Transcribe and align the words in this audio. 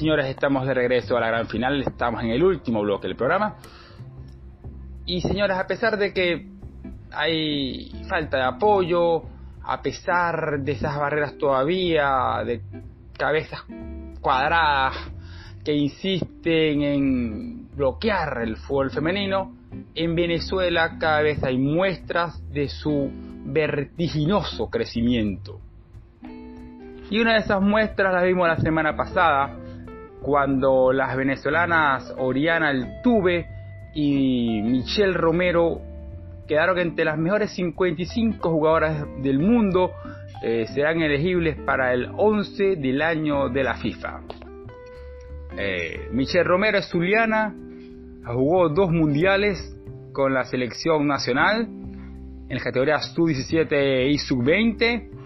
señores, 0.00 0.24
estamos 0.28 0.66
de 0.66 0.72
regreso 0.72 1.14
a 1.14 1.20
la 1.20 1.26
gran 1.26 1.46
final, 1.46 1.82
estamos 1.82 2.24
en 2.24 2.30
el 2.30 2.42
último 2.42 2.80
bloque 2.80 3.06
del 3.06 3.16
programa. 3.16 3.56
Y 5.04 5.20
señores, 5.20 5.58
a 5.58 5.66
pesar 5.66 5.98
de 5.98 6.14
que 6.14 6.46
hay 7.12 7.92
falta 8.08 8.38
de 8.38 8.44
apoyo, 8.44 9.22
a 9.62 9.82
pesar 9.82 10.60
de 10.60 10.72
esas 10.72 10.98
barreras 10.98 11.36
todavía, 11.36 12.42
de 12.46 12.62
cabezas 13.12 13.62
cuadradas 14.22 14.96
que 15.62 15.74
insisten 15.74 16.80
en 16.80 17.76
bloquear 17.76 18.40
el 18.42 18.56
fútbol 18.56 18.90
femenino, 18.90 19.54
en 19.94 20.14
Venezuela 20.14 20.96
cada 20.98 21.20
vez 21.20 21.44
hay 21.44 21.58
muestras 21.58 22.40
de 22.50 22.70
su 22.70 23.10
vertiginoso 23.44 24.70
crecimiento. 24.70 25.60
Y 27.10 27.18
una 27.18 27.34
de 27.34 27.40
esas 27.40 27.60
muestras 27.60 28.14
la 28.14 28.22
vimos 28.22 28.48
la 28.48 28.56
semana 28.56 28.96
pasada, 28.96 29.59
cuando 30.22 30.92
las 30.92 31.16
venezolanas 31.16 32.14
Oriana 32.18 32.68
Altuve 32.68 33.46
y 33.94 34.60
Michelle 34.62 35.14
Romero 35.14 35.80
quedaron 36.46 36.78
entre 36.78 37.04
las 37.04 37.18
mejores 37.18 37.52
55 37.54 38.50
jugadoras 38.50 39.04
del 39.22 39.38
mundo, 39.38 39.92
eh, 40.42 40.66
serán 40.74 41.00
elegibles 41.00 41.56
para 41.62 41.92
el 41.92 42.10
11 42.16 42.76
del 42.76 43.02
año 43.02 43.48
de 43.48 43.62
la 43.62 43.74
FIFA. 43.74 44.20
Eh, 45.56 46.08
Michelle 46.12 46.44
Romero 46.44 46.78
es 46.78 46.88
zuliana, 46.88 47.54
jugó 48.24 48.68
dos 48.68 48.90
mundiales 48.90 49.76
con 50.12 50.34
la 50.34 50.44
selección 50.44 51.06
nacional 51.06 51.68
en 52.48 52.56
la 52.56 52.62
categoría 52.62 52.98
sub-17 52.98 54.10
y 54.10 54.18
sub-20 54.18 55.19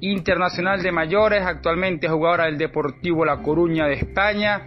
internacional 0.00 0.82
de 0.82 0.92
mayores, 0.92 1.42
actualmente 1.42 2.08
jugadora 2.08 2.44
del 2.44 2.58
Deportivo 2.58 3.24
La 3.24 3.38
Coruña 3.38 3.86
de 3.86 3.94
España. 3.94 4.62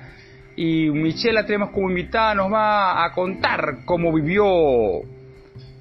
Y 0.55 0.89
Michelle 0.89 1.33
la 1.33 1.45
tenemos 1.45 1.69
como 1.69 1.89
invitada, 1.89 2.35
nos 2.35 2.51
va 2.51 3.03
a 3.03 3.11
contar 3.13 3.85
cómo 3.85 4.13
vivió 4.13 5.01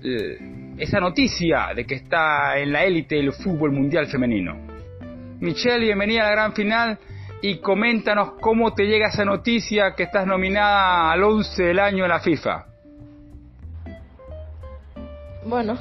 eh, 0.03 0.75
esa 0.79 1.01
noticia 1.01 1.71
de 1.75 1.85
que 1.85 1.97
está 1.97 2.59
en 2.59 2.73
la 2.73 2.85
élite 2.85 3.17
del 3.17 3.33
fútbol 3.33 3.73
mundial 3.73 4.07
femenino. 4.07 4.57
Michelle, 5.41 5.85
bienvenida 5.85 6.23
a 6.23 6.25
la 6.27 6.31
gran 6.31 6.53
final 6.53 6.99
y 7.43 7.59
coméntanos 7.59 8.35
cómo 8.41 8.73
te 8.75 8.85
llega 8.85 9.09
esa 9.09 9.25
noticia 9.25 9.95
que 9.97 10.05
estás 10.05 10.27
nominada 10.27 11.11
al 11.11 11.23
11 11.23 11.63
del 11.63 11.79
año 11.79 12.05
en 12.05 12.11
la 12.11 12.21
FIFA. 12.21 12.67
Bueno, 15.47 15.77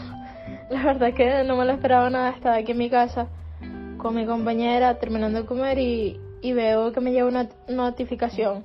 la 0.70 0.84
verdad 0.84 1.14
que 1.14 1.44
no 1.44 1.58
me 1.58 1.66
lo 1.66 1.74
esperaba 1.74 2.10
nada, 2.10 2.32
estaba 2.32 2.56
aquí 2.56 2.72
en 2.72 2.78
mi 2.78 2.90
casa 2.90 3.28
con 4.00 4.16
mi 4.16 4.26
compañera 4.26 4.98
terminando 4.98 5.42
de 5.42 5.46
comer 5.46 5.78
y, 5.78 6.18
veo 6.42 6.92
que 6.94 7.02
me 7.02 7.12
llega 7.12 7.26
una 7.28 7.50
notificación, 7.68 8.64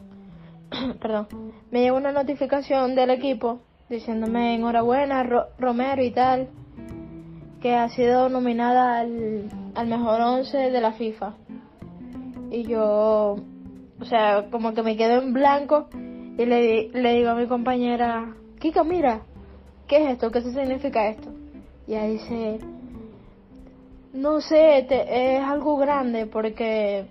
perdón, 1.00 1.26
me 1.70 1.80
llega 1.80 1.94
una 1.94 2.12
notificación 2.12 2.94
del 2.94 3.10
equipo 3.10 3.60
diciéndome 3.90 4.54
enhorabuena 4.54 5.22
Romero 5.58 6.02
y 6.02 6.10
tal, 6.12 6.48
que 7.60 7.74
ha 7.74 7.88
sido 7.90 8.28
nominada 8.28 9.00
al, 9.00 9.50
al 9.74 9.86
mejor 9.88 10.20
once 10.20 10.56
de 10.56 10.80
la 10.80 10.92
FIFA. 10.92 11.34
Y 12.50 12.62
yo, 12.64 13.36
o 14.00 14.04
sea, 14.04 14.46
como 14.50 14.72
que 14.72 14.82
me 14.82 14.96
quedo 14.96 15.20
en 15.20 15.32
blanco 15.32 15.88
y 15.92 16.44
le, 16.46 16.88
le 16.88 17.14
digo 17.14 17.30
a 17.30 17.34
mi 17.34 17.46
compañera, 17.46 18.34
Kika, 18.60 18.84
mira, 18.84 19.22
¿qué 19.88 20.04
es 20.04 20.12
esto? 20.12 20.30
¿Qué 20.30 20.40
significa 20.42 21.08
esto? 21.08 21.28
Y 21.86 21.92
ella 21.92 22.04
dice, 22.04 22.60
no 24.14 24.40
sé, 24.40 24.86
es 24.88 25.42
algo 25.42 25.76
grande 25.76 26.26
porque 26.26 27.06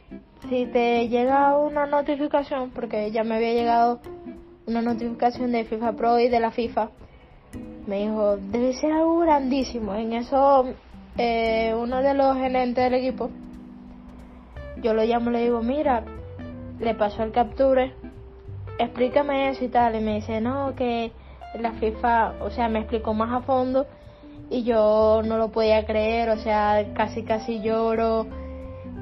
si 0.50 0.66
te 0.68 1.10
llega 1.10 1.58
una 1.58 1.86
notificación, 1.86 2.72
porque 2.72 3.12
ya 3.12 3.26
me 3.26 3.36
había 3.36 3.54
llegado 3.54 4.00
una 4.66 4.82
notificación 4.82 5.52
de 5.52 5.66
FIFA 5.66 5.94
Pro 5.94 6.18
y 6.18 6.30
de 6.30 6.40
la 6.40 6.52
FIFA, 6.52 6.90
me 7.88 8.00
dijo, 8.00 8.38
debe 8.38 8.74
ser 8.74 8.94
algo 8.94 9.20
grandísimo. 9.20 9.94
En 9.96 10.14
eso, 10.14 10.66
eh, 11.18 11.76
uno 11.78 12.02
de 12.02 12.14
los 12.14 12.38
gerentes 12.38 12.82
del 12.82 12.94
equipo, 12.94 13.30
yo 14.82 14.94
lo 14.94 15.04
llamo 15.04 15.30
y 15.30 15.34
le 15.34 15.44
digo, 15.44 15.62
mira, 15.62 16.04
le 16.80 16.96
pasó 16.96 17.24
el 17.24 17.34
capture, 17.34 17.94
explícame 18.80 19.50
eso 19.50 19.66
y 19.66 19.68
tal. 19.68 19.98
Y 19.98 20.00
me 20.00 20.16
dice, 20.16 20.40
no, 20.40 20.74
que 20.74 21.12
la 21.60 21.74
FIFA, 21.74 22.36
o 22.42 22.50
sea, 22.50 22.70
me 22.70 22.80
explicó 22.80 23.14
más 23.14 23.32
a 23.34 23.42
fondo 23.42 23.86
y 24.50 24.64
yo 24.64 25.22
no 25.26 25.38
lo 25.38 25.52
podía 25.52 25.86
creer, 25.86 26.30
o 26.30 26.38
sea, 26.38 26.94
casi 26.94 27.24
casi 27.24 27.62
lloro. 27.62 28.28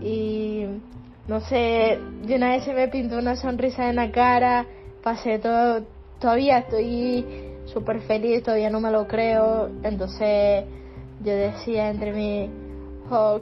Y 0.01 0.65
no 1.27 1.41
sé, 1.41 1.99
de 2.25 2.35
una 2.35 2.51
vez 2.51 2.63
se 2.63 2.73
me 2.73 2.87
pintó 2.87 3.17
una 3.17 3.35
sonrisa 3.35 3.89
en 3.89 3.97
la 3.97 4.11
cara, 4.11 4.65
pasé 5.03 5.39
todo, 5.39 5.83
todavía 6.19 6.59
estoy 6.59 7.25
súper 7.65 8.01
feliz, 8.01 8.43
todavía 8.43 8.69
no 8.69 8.79
me 8.79 8.91
lo 8.91 9.07
creo, 9.07 9.69
entonces 9.83 10.65
yo 11.23 11.31
decía 11.33 11.89
entre 11.89 12.11
mí, 12.11 12.49
oh, 13.09 13.39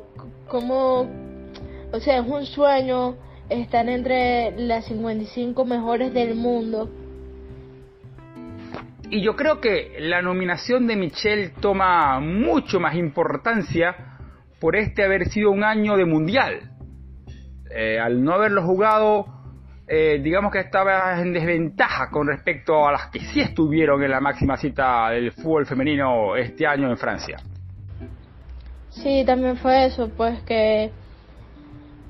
como, 0.48 1.08
o 1.94 2.00
sea, 2.00 2.20
es 2.20 2.28
un 2.28 2.46
sueño 2.46 3.16
estar 3.50 3.88
entre 3.88 4.52
las 4.60 4.86
55 4.86 5.66
mejores 5.66 6.14
del 6.14 6.36
mundo 6.36 6.90
y 9.10 9.22
yo 9.22 9.36
creo 9.36 9.60
que 9.60 9.98
la 10.00 10.22
nominación 10.22 10.88
de 10.88 10.96
Michelle 10.96 11.50
toma 11.60 12.20
mucho 12.20 12.80
más 12.80 12.96
importancia 12.96 13.96
por 14.60 14.76
este 14.76 15.04
haber 15.04 15.30
sido 15.30 15.52
un 15.52 15.64
año 15.64 15.98
de 15.98 16.06
mundial. 16.06 16.72
Eh, 17.74 18.00
al 18.00 18.24
no 18.24 18.34
haberlo 18.34 18.64
jugado, 18.64 19.26
eh, 19.88 20.20
digamos 20.22 20.52
que 20.52 20.60
estaba 20.60 21.20
en 21.20 21.34
desventaja 21.34 22.10
con 22.12 22.28
respecto 22.28 22.88
a 22.88 22.92
las 22.92 23.08
que 23.08 23.20
sí 23.20 23.42
estuvieron 23.42 24.04
en 24.04 24.12
la 24.12 24.20
máxima 24.20 24.58
cita 24.58 25.10
del 25.10 25.32
fútbol 25.32 25.66
femenino 25.66 26.36
este 26.36 26.68
año 26.68 26.90
en 26.90 26.98
Francia. 26.98 27.38
Sí, 28.90 29.24
también 29.26 29.58
fue 29.58 29.86
eso, 29.86 30.10
pues 30.16 30.42
que, 30.44 30.92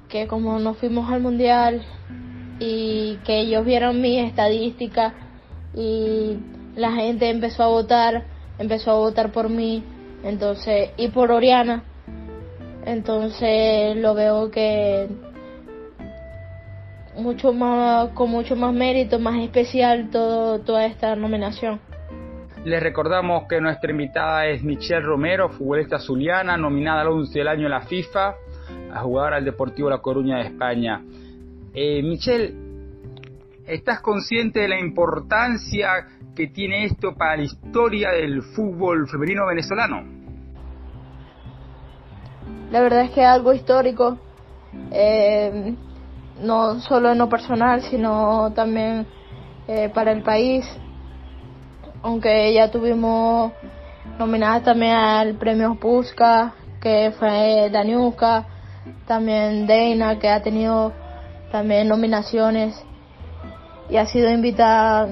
que 0.09 0.27
como 0.27 0.59
nos 0.59 0.77
fuimos 0.77 1.09
al 1.11 1.21
mundial 1.21 1.85
y 2.59 3.19
que 3.25 3.39
ellos 3.39 3.65
vieron 3.65 4.01
mi 4.01 4.19
estadística 4.19 5.13
y 5.73 6.37
la 6.79 6.93
gente 6.93 7.29
empezó 7.29 7.63
a 7.63 7.67
votar, 7.67 8.23
empezó 8.57 8.91
a 8.91 8.95
votar 8.95 9.31
por 9.31 9.49
mí, 9.49 9.83
entonces, 10.23 10.91
y 10.97 11.09
por 11.09 11.31
Oriana. 11.31 11.83
Entonces 12.85 13.95
lo 13.97 14.15
veo 14.15 14.49
que 14.49 15.07
mucho 17.15 17.51
más, 17.53 18.09
con 18.11 18.29
mucho 18.29 18.55
más 18.55 18.73
mérito, 18.73 19.19
más 19.19 19.41
especial 19.43 20.09
todo, 20.09 20.59
toda 20.59 20.85
esta 20.85 21.15
nominación. 21.15 21.79
Les 22.65 22.81
recordamos 22.81 23.47
que 23.47 23.61
nuestra 23.61 23.91
invitada 23.91 24.47
es 24.47 24.63
Michelle 24.63 25.01
Romero, 25.01 25.49
futbolista 25.49 25.97
zuliana, 25.97 26.57
nominada 26.57 27.01
al 27.01 27.07
11 27.07 27.39
del 27.39 27.47
año 27.47 27.65
en 27.65 27.71
la 27.71 27.81
FIFA, 27.81 28.35
a 28.93 28.99
jugar 29.01 29.33
al 29.33 29.45
Deportivo 29.45 29.89
La 29.89 29.99
Coruña 29.99 30.37
de 30.37 30.43
España. 30.43 31.01
Eh, 31.73 32.01
Michelle, 32.03 32.53
¿estás 33.65 34.01
consciente 34.01 34.61
de 34.61 34.67
la 34.67 34.79
importancia 34.79 36.07
que 36.39 36.47
tiene 36.47 36.85
esto 36.85 37.13
para 37.17 37.35
la 37.35 37.43
historia 37.43 38.11
del 38.11 38.41
fútbol 38.41 39.09
femenino 39.09 39.45
venezolano? 39.45 40.05
La 42.71 42.79
verdad 42.79 43.01
es 43.01 43.11
que 43.11 43.19
es 43.19 43.27
algo 43.27 43.51
histórico, 43.51 44.17
eh, 44.89 45.75
no 46.41 46.79
solo 46.79 47.11
en 47.11 47.17
lo 47.17 47.27
personal, 47.27 47.81
sino 47.81 48.53
también 48.53 49.05
eh, 49.67 49.89
para 49.93 50.13
el 50.13 50.23
país. 50.23 50.65
Aunque 52.03 52.53
ya 52.53 52.71
tuvimos 52.71 53.51
nominadas 54.17 54.63
también 54.63 54.93
al 54.93 55.35
premio 55.35 55.75
Pusca, 55.75 56.53
que 56.81 57.11
fue 57.19 57.69
Daniuska, 57.69 58.47
también 59.05 59.67
Deina, 59.67 60.17
que 60.17 60.29
ha 60.29 60.41
tenido 60.41 60.93
también 61.51 61.89
nominaciones 61.89 62.81
y 63.89 63.97
ha 63.97 64.05
sido 64.05 64.29
invitada 64.29 65.09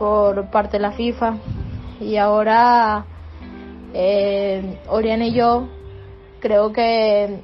por 0.00 0.46
parte 0.46 0.78
de 0.78 0.82
la 0.82 0.92
FIFA 0.92 1.36
y 2.00 2.16
ahora 2.16 3.04
eh, 3.92 4.78
Oriana 4.88 5.26
y 5.26 5.34
yo 5.34 5.68
creo 6.40 6.72
que 6.72 7.40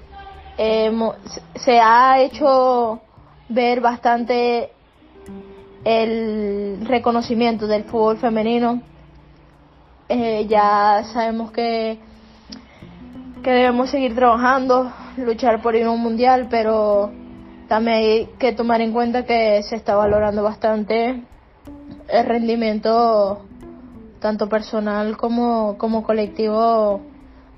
se 1.56 1.78
ha 1.78 2.18
hecho 2.22 3.02
ver 3.50 3.82
bastante 3.82 4.70
el 5.84 6.78
reconocimiento 6.86 7.66
del 7.66 7.84
fútbol 7.84 8.16
femenino. 8.16 8.80
Eh, 10.08 10.46
ya 10.48 11.04
sabemos 11.12 11.52
que, 11.52 11.98
que 13.42 13.50
debemos 13.50 13.90
seguir 13.90 14.14
trabajando, 14.14 14.90
luchar 15.18 15.60
por 15.60 15.76
ir 15.76 15.84
a 15.84 15.90
un 15.90 16.00
mundial, 16.00 16.46
pero 16.48 17.12
también 17.68 17.96
hay 17.98 18.28
que 18.38 18.52
tomar 18.52 18.80
en 18.80 18.92
cuenta 18.92 19.26
que 19.26 19.62
se 19.62 19.76
está 19.76 19.94
valorando 19.94 20.42
bastante 20.42 21.22
el 22.08 22.26
rendimiento 22.26 23.44
tanto 24.20 24.48
personal 24.48 25.16
como, 25.16 25.76
como 25.78 26.02
colectivo 26.02 27.00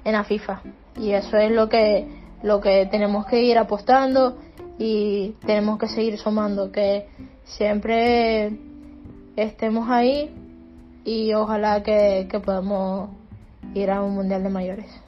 en 0.04 0.12
la 0.12 0.24
FIFA. 0.24 0.60
Y 0.96 1.12
eso 1.12 1.36
es 1.36 1.50
lo 1.50 1.68
que, 1.68 2.06
lo 2.42 2.60
que 2.60 2.86
tenemos 2.90 3.26
que 3.26 3.42
ir 3.42 3.58
apostando 3.58 4.36
y 4.78 5.34
tenemos 5.46 5.78
que 5.78 5.88
seguir 5.88 6.18
sumando, 6.18 6.70
que 6.72 7.06
siempre 7.44 8.52
estemos 9.36 9.88
ahí 9.88 10.30
y 11.04 11.32
ojalá 11.34 11.82
que, 11.82 12.26
que 12.30 12.40
podamos 12.40 13.10
ir 13.74 13.90
a 13.90 14.02
un 14.02 14.14
mundial 14.14 14.42
de 14.42 14.48
mayores. 14.48 15.02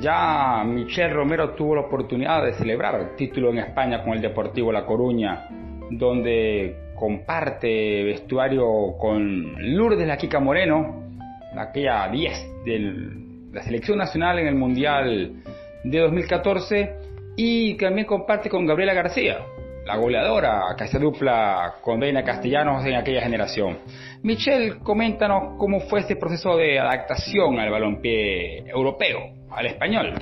Ya 0.00 0.62
Michel 0.64 1.12
Romero 1.12 1.50
tuvo 1.50 1.74
la 1.74 1.82
oportunidad 1.82 2.44
de 2.44 2.54
celebrar 2.54 3.00
el 3.00 3.16
título 3.16 3.50
en 3.50 3.58
España 3.58 4.02
con 4.02 4.14
el 4.14 4.22
Deportivo 4.22 4.72
La 4.72 4.86
Coruña, 4.86 5.48
donde 5.90 6.81
comparte 7.02 8.04
vestuario 8.04 8.96
con 8.96 9.56
Lourdes 9.74 10.06
La 10.06 10.16
Quica 10.16 10.38
Moreno, 10.38 11.02
aquella 11.58 12.06
10 12.06 12.64
de 12.64 12.78
la 13.52 13.60
selección 13.64 13.98
nacional 13.98 14.38
en 14.38 14.46
el 14.46 14.54
Mundial 14.54 15.32
de 15.82 15.98
2014, 15.98 16.94
y 17.36 17.76
también 17.76 18.06
comparte 18.06 18.48
con 18.48 18.64
Gabriela 18.66 18.94
García, 18.94 19.38
la 19.84 19.96
goleadora 19.96 20.62
que 20.78 20.86
se 20.86 21.00
dupla 21.00 21.74
con 21.80 21.98
Deina 21.98 22.22
Castellanos 22.22 22.86
en 22.86 22.94
aquella 22.94 23.22
generación. 23.22 23.78
Michelle, 24.22 24.78
coméntanos 24.78 25.58
cómo 25.58 25.80
fue 25.80 26.00
ese 26.02 26.14
proceso 26.14 26.56
de 26.56 26.78
adaptación 26.78 27.58
al 27.58 27.72
balompié 27.72 28.58
europeo, 28.70 29.18
al 29.50 29.66
español. 29.66 30.14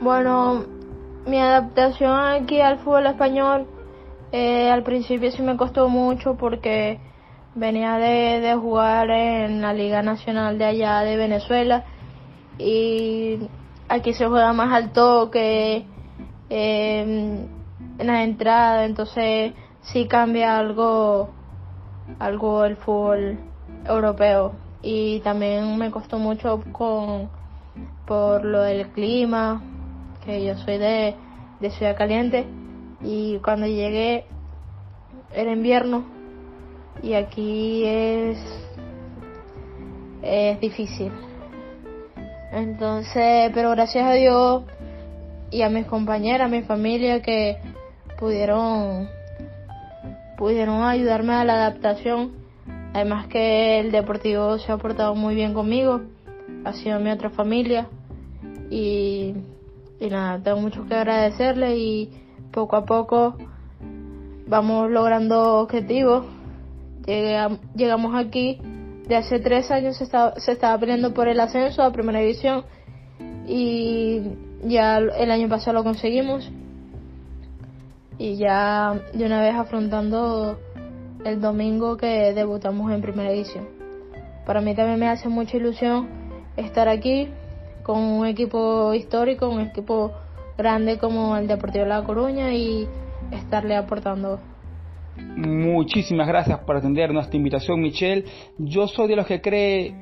Bueno, 0.00 0.64
mi 1.26 1.40
adaptación 1.40 2.16
aquí 2.16 2.60
al 2.60 2.78
fútbol 2.78 3.06
español 3.06 3.66
eh, 4.32 4.70
al 4.70 4.82
principio 4.82 5.30
sí 5.30 5.42
me 5.42 5.56
costó 5.56 5.88
mucho 5.88 6.36
porque 6.36 7.00
venía 7.54 7.96
de, 7.96 8.40
de 8.40 8.54
jugar 8.54 9.10
en 9.10 9.62
la 9.62 9.72
Liga 9.72 10.02
Nacional 10.02 10.58
de 10.58 10.64
allá 10.66 11.00
de 11.00 11.16
Venezuela 11.16 11.84
y 12.58 13.38
aquí 13.88 14.12
se 14.12 14.26
juega 14.26 14.52
más 14.52 14.72
al 14.72 14.92
toque 14.92 15.84
eh, 16.50 17.46
en 17.98 18.06
la 18.06 18.22
entrada, 18.22 18.84
entonces 18.84 19.52
sí 19.80 20.06
cambia 20.06 20.58
algo, 20.58 21.30
algo 22.18 22.64
el 22.64 22.76
fútbol 22.76 23.38
europeo. 23.86 24.52
Y 24.82 25.20
también 25.20 25.76
me 25.76 25.90
costó 25.90 26.18
mucho 26.18 26.62
con 26.72 27.28
por 28.06 28.44
lo 28.44 28.62
del 28.62 28.88
clima, 28.88 29.60
que 30.24 30.44
yo 30.44 30.56
soy 30.58 30.78
de, 30.78 31.14
de 31.60 31.70
Ciudad 31.70 31.96
Caliente 31.96 32.46
y 33.00 33.38
cuando 33.38 33.66
llegué 33.66 34.24
era 35.34 35.52
invierno 35.52 36.04
y 37.02 37.14
aquí 37.14 37.84
es 37.84 38.38
es 40.22 40.60
difícil 40.60 41.12
entonces 42.52 43.50
pero 43.54 43.70
gracias 43.70 44.04
a 44.04 44.12
Dios 44.14 44.64
y 45.50 45.62
a 45.62 45.70
mis 45.70 45.86
compañeras, 45.86 46.46
a 46.46 46.50
mi 46.50 46.62
familia 46.62 47.22
que 47.22 47.56
pudieron 48.18 49.08
pudieron 50.36 50.82
ayudarme 50.84 51.34
a 51.34 51.44
la 51.44 51.54
adaptación. 51.54 52.32
Además 52.94 53.26
que 53.26 53.80
el 53.80 53.90
deportivo 53.92 54.58
se 54.58 54.72
ha 54.72 54.78
portado 54.78 55.14
muy 55.14 55.34
bien 55.34 55.52
conmigo, 55.52 56.00
ha 56.64 56.72
sido 56.72 57.00
mi 57.00 57.10
otra 57.10 57.30
familia 57.30 57.88
y, 58.70 59.34
y 60.00 60.06
nada, 60.08 60.42
tengo 60.42 60.60
mucho 60.60 60.86
que 60.86 60.94
agradecerle 60.94 61.76
y 61.76 62.10
poco 62.52 62.76
a 62.76 62.84
poco 62.84 63.36
vamos 64.48 64.90
logrando 64.90 65.58
objetivos. 65.58 66.26
llegamos 67.74 68.14
aquí, 68.14 68.60
de 69.06 69.16
hace 69.16 69.38
tres 69.40 69.70
años 69.70 69.96
se 69.96 70.04
estaba, 70.04 70.34
se 70.38 70.52
estaba 70.52 70.78
peleando 70.78 71.14
por 71.14 71.28
el 71.28 71.40
ascenso 71.40 71.82
a 71.82 71.92
primera 71.92 72.20
división 72.20 72.64
y 73.46 74.22
ya 74.64 74.98
el 74.98 75.30
año 75.30 75.48
pasado 75.48 75.78
lo 75.78 75.84
conseguimos 75.84 76.50
y 78.18 78.36
ya 78.36 79.00
de 79.14 79.24
una 79.24 79.40
vez 79.40 79.54
afrontando 79.54 80.58
el 81.24 81.40
domingo 81.40 81.96
que 81.96 82.32
debutamos 82.34 82.92
en 82.92 83.00
primera 83.00 83.30
edición. 83.30 83.68
Para 84.44 84.60
mí 84.60 84.74
también 84.74 84.98
me 84.98 85.08
hace 85.08 85.28
mucha 85.28 85.56
ilusión 85.56 86.08
estar 86.56 86.88
aquí 86.88 87.28
con 87.82 87.98
un 88.02 88.26
equipo 88.26 88.92
histórico, 88.92 89.48
un 89.48 89.60
equipo 89.60 90.12
grande 90.58 90.98
como 90.98 91.36
el 91.36 91.46
Deportivo 91.46 91.84
La 91.86 92.02
Coruña 92.02 92.52
y 92.52 92.88
estarle 93.30 93.76
aportando. 93.76 94.40
Muchísimas 95.16 96.26
gracias 96.26 96.58
por 96.60 96.76
atender 96.76 97.12
nuestra 97.12 97.36
invitación, 97.36 97.80
Michelle. 97.80 98.24
Yo 98.58 98.88
soy 98.88 99.08
de 99.08 99.16
los 99.16 99.26
que 99.26 99.40
cree 99.40 99.94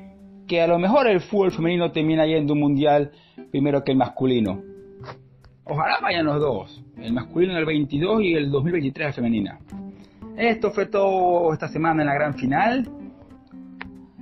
que 0.47 0.61
a 0.61 0.67
lo 0.67 0.79
mejor 0.79 1.07
el 1.07 1.21
fútbol 1.21 1.51
femenino 1.51 1.91
termina 1.91 2.25
yendo 2.25 2.53
un 2.53 2.59
mundial 2.59 3.11
primero 3.51 3.83
que 3.83 3.91
el 3.91 3.97
masculino. 3.97 4.63
Ojalá 5.63 5.99
vayan 6.01 6.25
los 6.25 6.39
dos, 6.39 6.83
el 6.97 7.13
masculino 7.13 7.53
en 7.53 7.59
el 7.59 7.65
22 7.65 8.21
y 8.23 8.33
el 8.33 8.49
2023 8.49 9.07
la 9.07 9.13
femenina. 9.13 9.59
Esto 10.35 10.71
fue 10.71 10.87
todo 10.87 11.53
esta 11.53 11.67
semana 11.67 12.01
en 12.01 12.07
la 12.07 12.13
gran 12.15 12.33
final. 12.33 12.89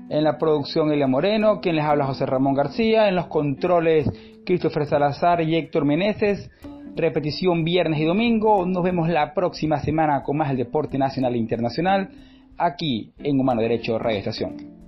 En 0.07 0.23
la 0.23 0.37
producción 0.37 0.91
Elia 0.91 1.07
Moreno, 1.07 1.59
quien 1.61 1.75
les 1.75 1.85
habla 1.85 2.05
José 2.05 2.25
Ramón 2.25 2.53
García, 2.53 3.09
en 3.09 3.15
los 3.15 3.27
controles 3.27 4.07
Christopher 4.45 4.85
Salazar 4.85 5.41
y 5.41 5.55
Héctor 5.55 5.85
Meneses. 5.85 6.49
Repetición 6.95 7.63
viernes 7.63 7.99
y 7.99 8.05
domingo. 8.05 8.65
Nos 8.65 8.83
vemos 8.83 9.09
la 9.09 9.33
próxima 9.33 9.79
semana 9.79 10.21
con 10.23 10.37
más 10.37 10.51
el 10.51 10.57
deporte 10.57 10.97
nacional 10.97 11.33
e 11.33 11.39
internacional 11.39 12.09
aquí 12.57 13.13
en 13.17 13.39
Humano 13.39 13.61
Derecho 13.61 13.97
Radio 13.97 14.19
Estación. 14.19 14.84